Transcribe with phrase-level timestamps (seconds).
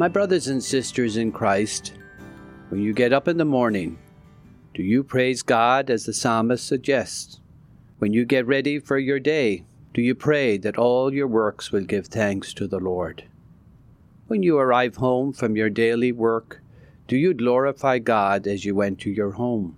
[0.00, 1.92] My brothers and sisters in Christ,
[2.70, 3.98] when you get up in the morning,
[4.72, 7.38] do you praise God as the psalmist suggests?
[7.98, 11.84] When you get ready for your day, do you pray that all your works will
[11.84, 13.24] give thanks to the Lord?
[14.26, 16.62] When you arrive home from your daily work,
[17.06, 19.76] do you glorify God as you went to your home?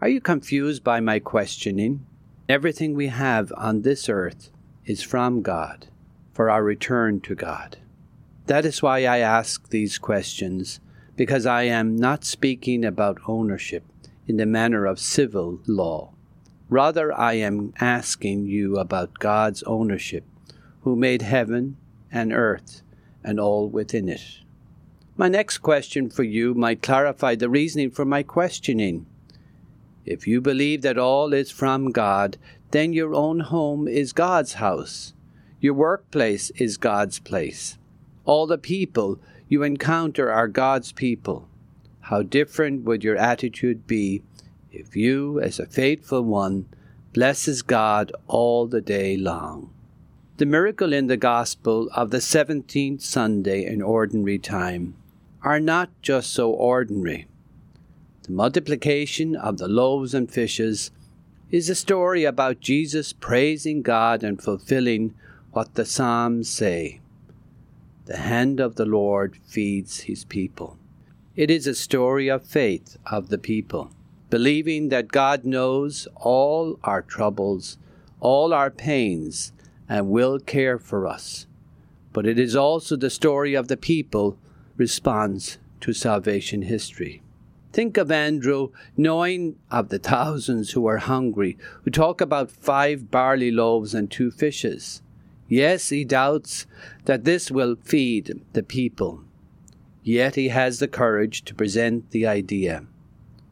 [0.00, 2.06] Are you confused by my questioning?
[2.48, 4.50] Everything we have on this earth
[4.86, 5.88] is from God,
[6.32, 7.76] for our return to God.
[8.50, 10.80] That is why I ask these questions,
[11.14, 13.84] because I am not speaking about ownership
[14.26, 16.14] in the manner of civil law.
[16.68, 20.24] Rather, I am asking you about God's ownership,
[20.80, 21.76] who made heaven
[22.10, 22.82] and earth
[23.22, 24.40] and all within it.
[25.16, 29.06] My next question for you might clarify the reasoning for my questioning.
[30.04, 32.36] If you believe that all is from God,
[32.72, 35.14] then your own home is God's house.
[35.60, 37.76] Your workplace is God's place.
[38.30, 41.48] All the people you encounter are God's people.
[42.02, 44.22] How different would your attitude be
[44.70, 46.66] if you, as a faithful one,
[47.12, 49.72] blesses God all the day long.
[50.36, 54.94] The miracle in the Gospel of the 17th Sunday in Ordinary Time
[55.42, 57.26] are not just so ordinary.
[58.22, 60.92] The multiplication of the loaves and fishes
[61.50, 65.14] is a story about Jesus praising God and fulfilling
[65.50, 67.00] what the Psalms say.
[68.10, 70.76] The hand of the Lord feeds his people.
[71.36, 73.92] It is a story of faith of the people
[74.30, 77.78] believing that God knows all our troubles,
[78.18, 79.52] all our pains,
[79.88, 81.46] and will care for us.
[82.12, 84.36] But it is also the story of the people
[84.76, 87.22] response to salvation history.
[87.72, 93.52] Think of Andrew knowing of the thousands who are hungry, who talk about five barley
[93.52, 95.00] loaves and two fishes.
[95.50, 96.64] Yes, he doubts
[97.06, 99.24] that this will feed the people.
[100.04, 102.84] Yet he has the courage to present the idea.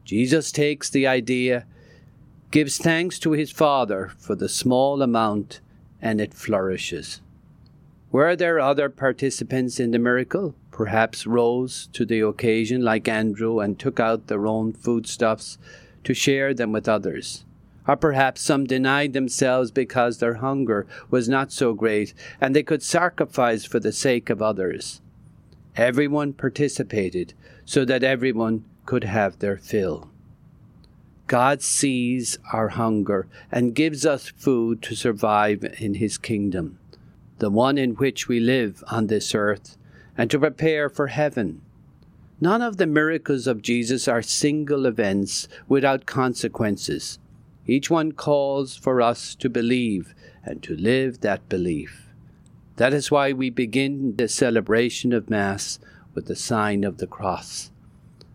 [0.05, 1.65] Jesus takes the idea,
[2.51, 5.59] gives thanks to his Father for the small amount,
[6.01, 7.19] and it flourishes.
[8.13, 10.55] Were there other participants in the miracle?
[10.71, 15.57] Perhaps rose to the occasion like Andrew and took out their own foodstuffs
[16.05, 17.43] to share them with others.
[17.89, 22.83] Or perhaps some denied themselves because their hunger was not so great and they could
[22.83, 25.01] sacrifice for the sake of others.
[25.75, 27.33] Everyone participated
[27.65, 30.11] so that everyone could have their fill.
[31.25, 36.77] God sees our hunger and gives us food to survive in His kingdom,
[37.39, 39.77] the one in which we live on this earth,
[40.15, 41.63] and to prepare for heaven.
[42.39, 47.17] None of the miracles of Jesus are single events without consequences.
[47.69, 52.07] Each one calls for us to believe and to live that belief.
[52.77, 55.77] That is why we begin the celebration of Mass
[56.15, 57.69] with the sign of the cross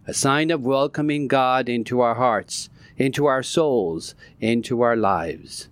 [0.06, 5.69] a sign of welcoming God into our hearts, into our souls, into our lives.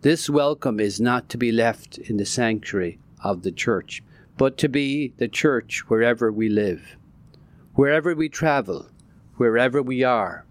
[0.00, 4.02] This welcome is not to be left in the sanctuary of the church,
[4.36, 6.96] but to be the church wherever we live,
[7.74, 8.88] wherever we travel,
[9.36, 10.44] wherever we are.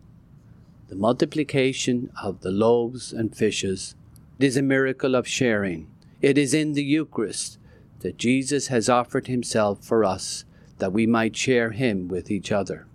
[0.87, 3.95] The multiplication of the loaves and fishes
[4.39, 5.87] is a miracle of sharing.
[6.21, 7.59] It is in the Eucharist
[7.99, 10.45] that Jesus has offered himself for us
[10.77, 12.85] that we might share him with each other.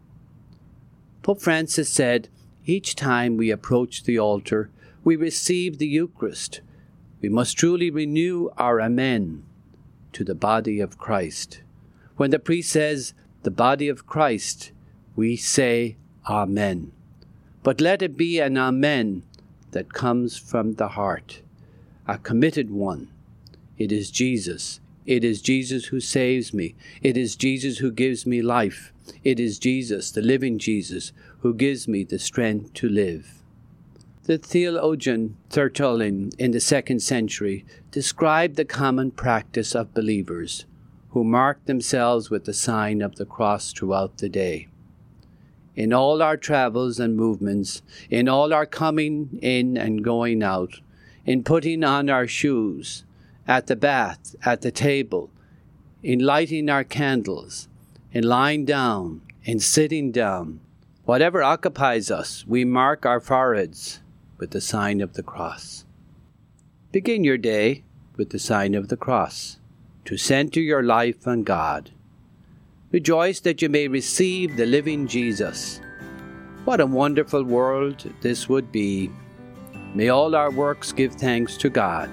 [1.22, 2.28] Pope Francis said,
[2.64, 4.70] Each time we approach the altar,
[5.04, 6.60] we receive the Eucharist.
[7.20, 9.44] We must truly renew our Amen
[10.12, 11.62] to the body of Christ.
[12.16, 14.72] When the priest says, the body of Christ,
[15.16, 15.96] we say,
[16.28, 16.92] Amen.
[17.62, 19.22] But let it be an Amen
[19.70, 21.42] that comes from the heart,
[22.06, 23.08] a committed one.
[23.78, 26.74] It is Jesus it is Jesus who saves me.
[27.02, 28.92] It is Jesus who gives me life.
[29.24, 33.42] It is Jesus, the living Jesus, who gives me the strength to live.
[34.24, 40.66] The theologian Tertullian in the second century described the common practice of believers
[41.10, 44.68] who marked themselves with the sign of the cross throughout the day.
[45.74, 50.80] In all our travels and movements, in all our coming in and going out,
[51.24, 53.04] in putting on our shoes,
[53.46, 55.30] at the bath, at the table,
[56.02, 57.68] in lighting our candles,
[58.12, 60.60] in lying down, in sitting down.
[61.04, 64.00] Whatever occupies us, we mark our foreheads
[64.38, 65.84] with the sign of the cross.
[66.92, 67.84] Begin your day
[68.16, 69.58] with the sign of the cross
[70.04, 71.90] to center your life on God.
[72.92, 75.80] Rejoice that you may receive the living Jesus.
[76.66, 79.10] What a wonderful world this would be.
[79.94, 82.10] May all our works give thanks to God.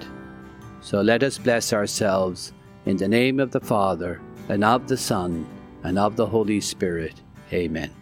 [0.79, 2.53] So let us bless ourselves
[2.85, 5.45] in the name of the Father, and of the Son,
[5.83, 7.21] and of the Holy Spirit.
[7.51, 7.98] Amen.